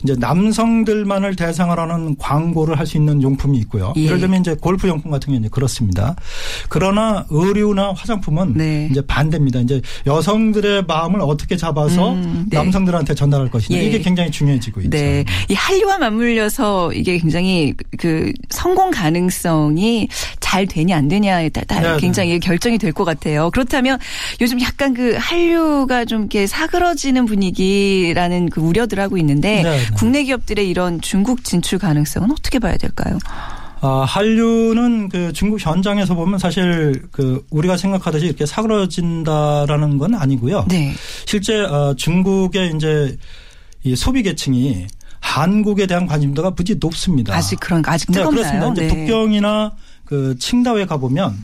[0.03, 3.93] 이제 남성들만을 대상으로 하는 광고를 할 수 있는 용품이 있고요.
[3.95, 4.03] 예.
[4.05, 6.15] 예를 들면 이제 골프 용품 같은 경우는 이제 그렇습니다.
[6.67, 8.89] 그러나 의류나 화장품은 네.
[8.91, 9.61] 이제 반대입니다.
[9.61, 12.57] 이제 여성들의 마음을 어떻게 잡 아서 음, 네.
[12.57, 13.83] 남성들한테 전달할 것이냐 예.
[13.83, 14.89] 이게 굉장히 중요해지고 있죠.
[14.91, 15.25] 네.
[15.49, 20.07] 이 한류와 맞물려서 이게 굉장히 그 성공 가능성이
[20.39, 23.49] 잘 되냐 안 되냐에 따라 네, 굉장히 결정이 될 것 같아요.
[23.51, 23.97] 그렇다면
[24.39, 29.79] 요즘 약간 그 한류가 좀 이렇게 사그러지는 분위기라는 그 우려들 하고 있는데 네, 네.
[29.95, 33.17] 국내 기업들의 이런 중국 진출 가능성은 어떻게 봐야 될까요?
[33.85, 40.67] 아, 한류는 그 중국 현장에서 보면 사실 그 우리가 생각하듯이 이렇게 사그러진다라는 건 아니고요.
[40.69, 40.93] 네.
[41.25, 43.17] 실제 어, 중국의 이제
[43.83, 44.87] 이 소비 계층이
[45.19, 47.35] 한국에 대한 관심도가 무지 높습니다.
[47.35, 48.43] 아직 그런 아직 네, 뜨겁나요?
[48.43, 48.71] 그렇습니다.
[48.71, 48.87] 이제 네.
[48.87, 49.73] 북경이나
[50.05, 51.35] 그 칭다오에 가 보면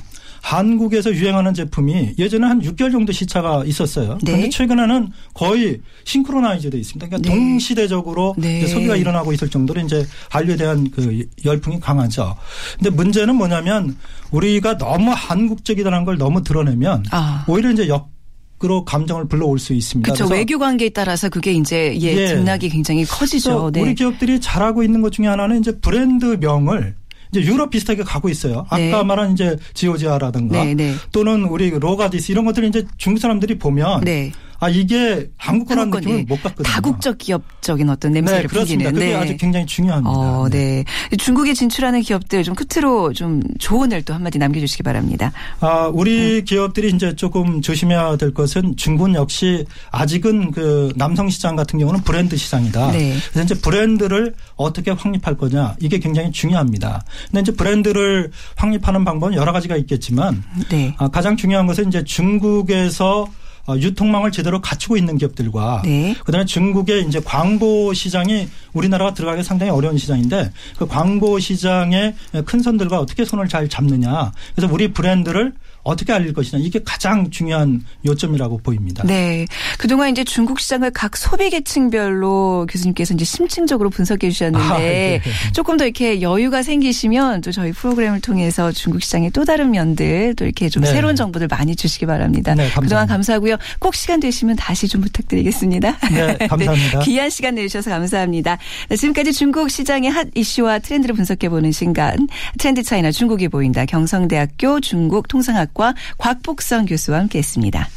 [0.42, 4.18] 한국에서 유행하는 제품이 예전에 한 6개월 정도 시차가 있었어요.
[4.24, 4.32] 네.
[4.32, 7.08] 그런데 최근에는 거의 싱크로나이즈돼 있습니다.
[7.08, 7.36] 그러니까 네.
[7.36, 8.66] 동시대적으로 네.
[8.68, 12.36] 소비가 일어나고 있을 정도로 이제 한류에 대한 그 열풍이 강하죠.
[12.76, 13.98] 근데 문제는 뭐냐면
[14.32, 17.46] 우리가 너무 한국적이다는 걸 너무 드러내면 아.
[17.48, 20.14] 오히려 이제 역으로 감정을 불러올 수 있습니다.
[20.14, 20.32] 그렇죠.
[20.34, 22.28] 외교 관계에 따라서 그게 이제 예, 예.
[22.28, 23.72] 등락이 굉장히 커지죠.
[23.72, 23.82] 네.
[23.82, 26.96] 우리 기업들이 잘하고 있는 것 중에 하나는 이제 브랜드명을
[27.32, 28.66] 이제 유럽 비슷하게 가고 있어요.
[28.70, 29.04] 아까 네.
[29.04, 30.94] 말한 이제 지오지아라든가 네, 네.
[31.12, 34.32] 또는 우리 로가디스 이런 것들을 이제 중국 사람들이 보면 네.
[34.60, 36.26] 아 이게 한국 거라는 한국 느낌을 네.
[36.28, 36.64] 못 받거든요.
[36.64, 38.92] 다국적 기업적인 어떤 냄새를 네, 그렇습니다.
[38.92, 39.14] 풍기는.
[39.14, 40.10] 그게 아주 굉장히 중요합니다.
[40.10, 40.84] 어, 네.
[41.18, 45.32] 중국에 진출하는 기업들 좀 끝으로 좀 조언을 또 한마디 남겨주시기 바랍니다.
[45.62, 45.98] 아, 음.
[45.98, 52.02] 우리 기업들이 이제 조금 조심해야 될 것은 중국은 역시 아직은 그 남성 시장 같은 경우는
[52.02, 52.92] 브랜드 시장이다.
[52.92, 53.16] 네.
[53.32, 57.04] 그래서 이제 브랜드를 어떻게 확립할 거냐 이게 굉장히 중요합니다.
[57.28, 60.94] 근데 이제 브랜드를 확립하는 방법은 여러 가지가 있겠지만 네.
[60.98, 63.28] 아, 가장 중요한 것은 이제 중국에서 어,
[63.78, 66.16] 유통망을 제대로 갖추고 있는 기업들과 네.
[66.26, 73.00] 그다음에 중국의 이제 광고 시장이 우리나라가 들어가기 상당히 어려운 시장인데 그 광고 시장의 큰 손들과
[73.00, 74.32] 어떻게 손을 잘 잡느냐.
[74.56, 75.54] 그래서 우리 브랜드를
[75.90, 76.62] 어떻게 알릴 것이냐.
[76.64, 79.04] 이게 가장 중요한 요점이라고 보입니다.
[79.06, 79.46] 네.
[79.78, 85.22] 그동안 이제 중국 시장을 각 소비 계층별로 교수님께서 이제 심층적으로 분석해 주셨는데 아, 네.
[85.54, 90.46] 조금 더 이렇게 여유가 생기시면 또 저희 프로그램을 통해서 중국 시장의 또 다른 면들 또
[90.46, 90.92] 이렇게 좀 네.
[90.92, 92.54] 새로운 정보들 많이 주시기 바랍니다.
[92.54, 92.82] 네, 감사합니다.
[92.82, 93.58] 그동안 감사하고요.
[93.80, 95.98] 꼭 시간 되시면 다시 좀 부탁드리겠습니다.
[96.12, 97.00] 네, 감사합니다.
[97.00, 98.58] 귀한 시간 내주셔서 감사합니다.
[98.90, 103.86] 네, 지금까지 중국 시장의 핫 이슈와 트렌드를 분석해 보는 시간 트렌드 차이나 중국이 보인다.
[103.86, 105.79] 경성대학교 중국 통상학과
[106.18, 107.88] 곽복성 교수와 함께했습니다.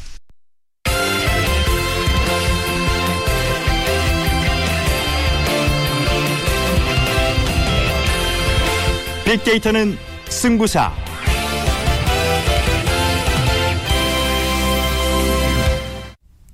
[9.24, 9.96] 빅데이터는
[10.28, 10.92] 승부사.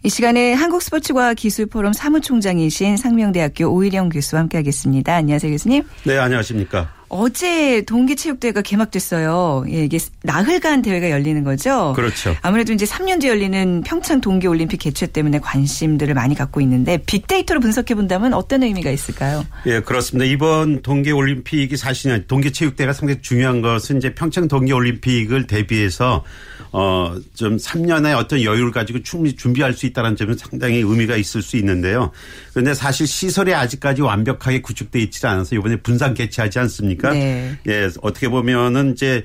[0.05, 5.15] 이 시간에 한국스포츠과 기술포럼 사무총장이신 상명대학교 오일영 교수와 함께하겠습니다.
[5.15, 5.83] 안녕하세요 교수님.
[6.05, 6.98] 네, 안녕하십니까.
[7.09, 9.65] 어제 동계체육대회가 개막됐어요.
[9.71, 11.93] 예, 이게 나흘간 대회가 열리는 거죠.
[11.97, 12.37] 그렇죠.
[12.43, 17.95] 아무래도 이제 3년 뒤에 열리는 평창 동계올림픽 개최 때문에 관심들을 많이 갖고 있는데 빅데이터로 분석해
[17.95, 19.45] 본다면 어떤 의미가 있을까요?
[19.67, 20.25] 예, 그렇습니다.
[20.25, 26.25] 이번 동계올림픽이 사실 동계체육대회가 상당히 중요한 것은 이제 평창 동계올림픽을 대비해서
[26.73, 31.57] 어, 좀 3년의 어떤 여유를 가지고 충분히 준비할 수 있다는 점은 상당히 의미가 있을 수
[31.57, 32.13] 있는데요.
[32.53, 36.98] 그런데 사실 시설이 아직까지 완벽하게 구축돼 있지 않아서 이번에 분산 개최하지 않습니까?
[37.11, 37.57] 네.
[37.69, 39.25] 예, 어떻게 보면은 이제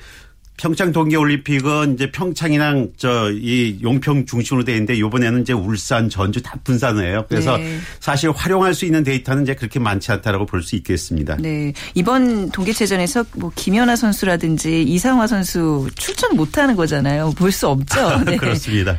[0.56, 6.54] 평창 동계올림픽은 이제 평창이랑 저 이 용평 중심으로 돼 있는데 이번에는 이제 울산, 전주 다
[6.64, 7.26] 분산해요.
[7.28, 7.80] 그래서 네.
[8.00, 11.38] 사실 활용할 수 있는 데이터는 이제 그렇게 많지 않다라고 볼 수 있겠습니다.
[11.40, 11.74] 네.
[11.96, 17.32] 이번 동계체전에서 뭐 김연아 선수라든지 이상화 선수 출전 못 하는 거잖아요.
[17.36, 18.20] 볼 수 없죠.
[18.24, 18.38] 네.
[18.38, 18.96] 그렇습니다.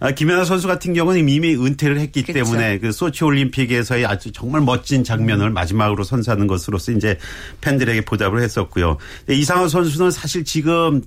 [0.00, 2.44] 아, 김연아 선수 같은 경우는 이미 은퇴를 했기 그렇죠.
[2.44, 7.18] 때문에 그 소치 올림픽에서의 아주 정말 멋진 장면을 마지막으로 선사하는 것으로서 이제
[7.60, 8.98] 팬들에게 보답을 했었고요.
[9.28, 11.02] 이상호 선수는 사실 지금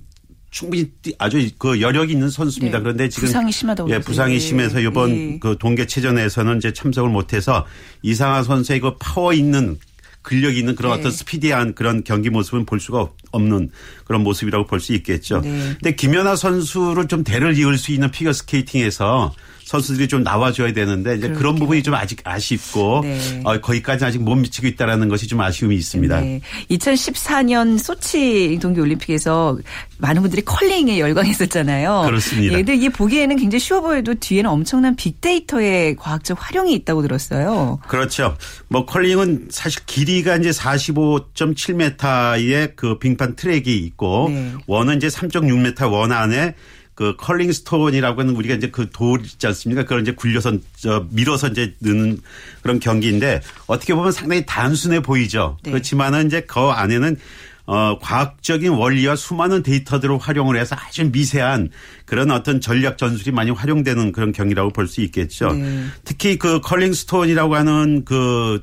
[0.50, 2.78] 충분히 뛰- 아주 그 여력이 있는 선수입니다.
[2.78, 2.82] 네.
[2.82, 4.00] 그런데 지금 부상이 심하다고 예.
[4.00, 4.38] 부상이 예.
[4.40, 5.38] 심해서 이번 예.
[5.38, 7.64] 그 동계 체전에서는 이제 참석을 못해서
[8.02, 9.78] 이상하 선수의 그 파워 있는
[10.22, 10.98] 근력 있는 그런 네.
[11.00, 13.70] 어떤 스피디한 그런 경기 모습은 볼 수가 없- 없는
[14.04, 15.40] 그런 모습이라고 볼 수 있겠죠.
[15.40, 15.50] 네.
[15.80, 19.34] 근데 김연아 선수를 좀 대를 이을 수 있는 피겨 스케이팅에서
[19.70, 21.60] 선수들이 좀 나와줘야 되는데 이제 그런.
[21.60, 23.40] 부분이 좀 아직 아쉽고 네.
[23.44, 26.20] 어, 거기까지 아직 못 미치고 있다라는 것이 좀 아쉬움이 있습니다.
[26.20, 26.40] 네.
[26.70, 29.58] 2014년 소치 동계올림픽에서
[29.98, 32.04] 많은 분들이 컬링에 열광했었잖아요.
[32.06, 32.54] 그렇습니다.
[32.54, 37.78] 예, 근데 이게 보기에는 굉장히 쉬워 보여도 뒤에는 엄청난 빅데이터의 과학적 활용이 있다고 들었어요.
[37.86, 38.36] 그렇죠.
[38.68, 44.54] 뭐 컬링은 사실 길이가 이제 45.7m의 그 빙판 트랙이 있고 네.
[44.66, 46.54] 원은 이제 3.6m 원 안에
[47.00, 49.84] 그 컬링 스톤이라고 하는 우리가 이제 그 돌 있지 않습니까?
[49.84, 52.20] 그걸 이제 굴려서 저 밀어서 이제 넣는
[52.60, 55.56] 그런 경기인데 어떻게 보면 상당히 단순해 보이죠.
[55.62, 55.70] 네.
[55.70, 57.16] 그렇지만은 이제 그 안에는
[57.64, 61.70] 어, 과학적인 원리와 수많은 데이터들을 활용을 해서 아주 미세한
[62.04, 65.54] 그런 어떤 전략 전술이 많이 활용되는 그런 경기라고 볼 수 있겠죠.
[65.54, 65.86] 네.
[66.04, 68.62] 특히 그 컬링 스톤이라고 하는 그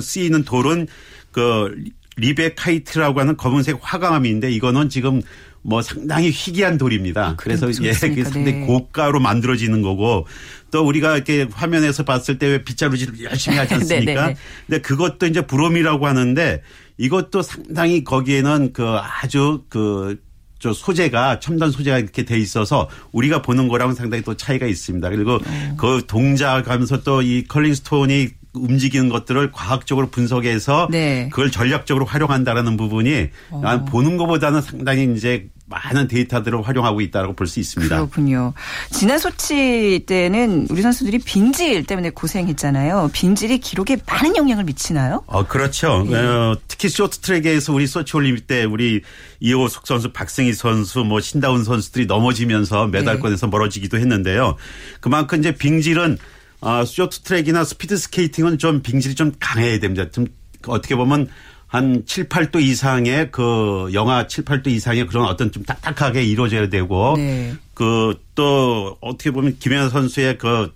[0.00, 0.86] 쓰이는 돌은
[1.32, 1.74] 그
[2.16, 5.20] 리베카이트라고 하는 검은색 화강암인데 이거는 지금
[5.62, 7.34] 뭐 상당히 희귀한 돌입니다.
[7.36, 8.22] 그래서 그래도 예, 좋습니까?
[8.22, 8.66] 그게 상당히 네.
[8.66, 10.26] 고가로 만들어지는 거고
[10.70, 14.12] 또 우리가 이렇게 화면에서 봤을 때 왜 빗자루질을 열심히 하지 않습니까?
[14.12, 14.36] 네, 네, 네.
[14.66, 16.62] 근데 그것도 이제 브롬이라고 하는데
[16.98, 18.84] 이것도 상당히 거기에는 그
[19.22, 20.16] 아주 그
[20.62, 25.10] 저 소재가 첨단 소재가 이렇게 돼 있어서 우리가 보는 거랑은 상당히 또 차이가 있습니다.
[25.10, 25.76] 그리고 어.
[25.76, 31.24] 그 동작하면서 또 이 컬링 스톤이 움직이는 것들을 과학적으로 분석해서 네.
[31.24, 31.28] 어.
[31.30, 33.28] 그걸 전략적으로 활용한다라는 부분이
[33.62, 37.96] 난 보는 것보다는 상당히 이제 많은 데이터들을 활용하고 있다고 볼 수 있습니다.
[37.96, 38.52] 그렇군요.
[38.90, 43.10] 지난 소치 때는 우리 선수들이 빙질 때문에 고생했잖아요.
[43.14, 45.24] 빙질이 기록에 많은 영향을 미치나요?
[45.26, 46.06] 어, 그렇죠.
[46.10, 46.14] 예.
[46.14, 49.00] 어, 특히 쇼트트랙에서 우리 소치 올림픽 때 우리
[49.40, 52.98] 이호석 선수, 박승희 선수, 뭐 신다운 선수들이 넘어지면서 네.
[52.98, 54.56] 메달권에서 멀어지기도 했는데요.
[55.00, 56.18] 그만큼 이제 빙질은
[56.62, 60.10] 어, 쇼트 트랙이나 스피드 스케이팅은 좀 빙질이 좀 강해야 됩니다.
[60.10, 60.26] 좀
[60.66, 61.28] 어떻게 보면
[61.66, 67.14] 한 7, 8도 이상의 그 영하 7, 8도 이상의 그런 어떤 좀 딱딱하게 이루어져야 되고
[67.16, 67.54] 네.
[67.74, 70.72] 그 또 어떻게 보면 김연아 선수의 그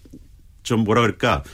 [0.67, 1.45] 좀 뭐라 그럴까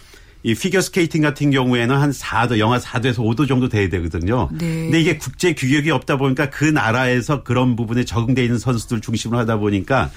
[0.42, 4.49] 이 피겨 스케이팅 같은 경우에는 한 4도, 영하 4도에서 5도 정도 돼야 되거든요.
[4.51, 4.59] 네.
[4.59, 9.59] 근데 이게 국제 규격이 없다 보니까 그 나라에서 그런 부분에 적응돼 있는 선수들 중심으로 하다
[9.59, 10.11] 보니까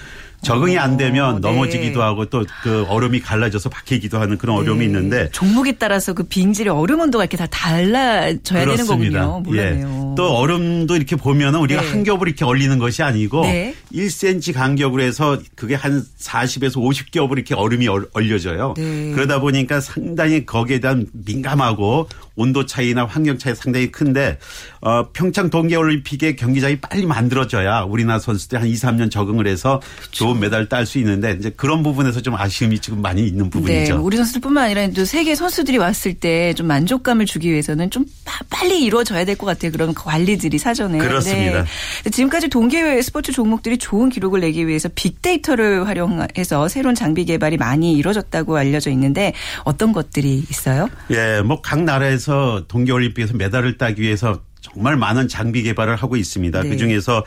[0.46, 1.42] 적응이 안 되면 네.
[1.42, 4.86] 넘어지기도 하고 또 그 얼음이 갈라져서 박히기도 하는 그런 어려움이 네.
[4.86, 9.42] 있는데 종목에 따라서 그 빙질의 얼음 온도가 이렇게 다 달라져야 되는 거군요.
[9.44, 10.10] 몰랐네요.
[10.12, 10.16] 예.
[10.16, 11.90] 또 얼음도 이렇게 보면은 우리가 네.
[11.90, 13.76] 한 겹을 이렇게 얼리는 것이 아니고 네.
[13.94, 18.74] 1cm 간격으로 해서 그게 한 40에서 50겹을 이렇게 얼음이 얼- 얼려져요.
[18.78, 19.12] 네.
[19.14, 24.38] 그러다 보니까 상당히 거기에 대한 민감하고 온도 차이나 환경 차이 상당히 큰데
[24.82, 30.68] 어, 평창 동계올림픽의 경기장이 빨리 만들어져야 우리나라 선수들이 한 2, 3년 적응을 해서 좋은 메달을
[30.70, 34.02] 딸 수 있는데 이제 그런 부분에서 좀 아쉬움이 지금 많이 있는 네, 부분이죠.
[34.04, 38.84] 우리 선수들뿐만 아니라 또 세계 선수들이 왔을 때 좀 만족감을 주기 위해서는 좀 빠- 빨리
[38.84, 39.72] 이루어져야 될 것 같아요.
[39.72, 40.98] 그런 관리들이 사전에.
[40.98, 41.66] 그렇습니다.
[42.04, 42.10] 네.
[42.10, 48.56] 지금까지 동계 스포츠 종목들이 좋은 기록을 내기 위해서 빅데이터를 활용해서 새로운 장비 개발이 많이 이루어졌다고
[48.58, 50.90] 알려져 있는데 어떤 것들이 있어요?
[51.12, 56.62] 예, 뭐 각 나라에서 동계올림픽에서 메달을 따기 위해서 정말 많은 장비 개발을 하고 있습니다.
[56.64, 56.70] 네.
[56.70, 57.24] 그 중에서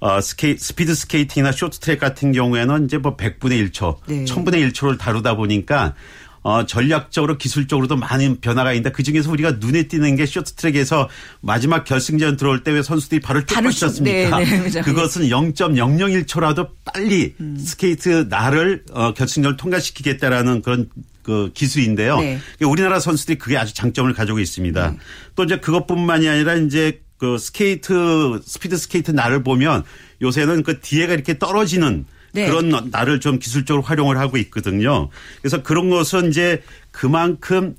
[0.00, 4.24] 어, 스케이, 스피드 스케이팅이나 쇼트트랙 같은 경우에는 이제 뭐 100분의 1초, 네.
[4.24, 5.94] 1000분의 1초를 다루다 보니까
[6.42, 11.08] 어, 전략적으로 기술적으로도 많은 변화가 있는데 그 중에서 우리가 눈에 띄는 게 쇼트트랙에서
[11.40, 14.38] 마지막 결승전 들어올 때 왜 선수들이 발을 쭉- 뻗잖습니까?
[14.38, 14.82] 네, 네, 그죠.
[14.82, 17.56] 그것은 0.001초라도 빨리 음.
[17.58, 20.88] 스케이트 날을 어, 결승선을 통과시키겠다라는 그런
[21.22, 22.20] 그 기술인데요.
[22.20, 22.38] 네.
[22.64, 24.94] 우리나라 선수들이 그게 아주 장점을 가지고 있습니다.
[25.34, 29.82] 또 이제 그것뿐만이 아니라 이제 그 스케이트 스피드 스케이트 날을 보면
[30.22, 32.06] 요새는 그 뒤에가 이렇게 떨어지는
[32.38, 32.48] 네.
[32.48, 35.08] 그런 날을 좀 기술적으로 활용을 하고 있거든요.
[35.42, 37.74] 그래서 그런 것은 이제 그만큼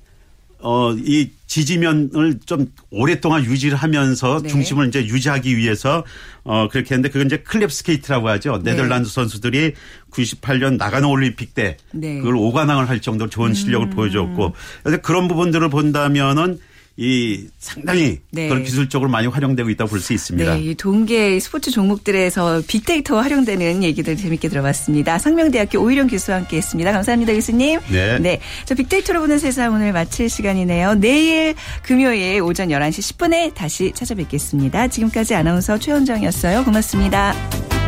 [0.61, 4.49] 어, 이 지지면을 좀 오랫동안 유지를 하면서 네.
[4.49, 6.03] 중심을 이제 유지하기 위해서
[6.43, 8.59] 어, 그렇게 했는데 그건 이제 클랩 스케이트라고 하죠.
[8.61, 8.71] 네.
[8.71, 9.73] 네덜란드 선수들이
[10.11, 12.17] 98년 나가노 올림픽 때 네.
[12.17, 13.89] 그걸 오관왕을 할 정도로 좋은 실력을 음.
[13.91, 16.59] 보여줬고 그래서 그런 부분들을 본다면은
[17.01, 18.49] 이 상당히 네.
[18.49, 20.55] 그걸 기술적으로 많이 활용되고 있다고 볼 수 있습니다.
[20.55, 25.17] 네, 이 동계 스포츠 종목들에서 빅데이터가 활용되는 얘기들 재밌게 들어봤습니다.
[25.17, 26.91] 상명대학교 오일영 교수와 함께했습니다.
[26.91, 27.79] 감사합니다, 교수님.
[27.89, 28.19] 네.
[28.19, 30.95] 네, 저 빅데이터로 보는 세상 오늘 마칠 시간이네요.
[30.95, 34.89] 내일 금요일 오전 11시 10분에 다시 찾아뵙겠습니다.
[34.89, 36.65] 지금까지 아나운서 최현정이었어요.
[36.65, 37.78] 고맙습니다.